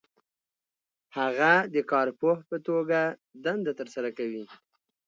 [1.17, 2.99] هغه د کارپوه په توګه
[3.43, 4.45] دنده ترسره کوي.